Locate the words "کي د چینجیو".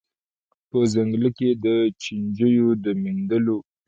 1.37-2.67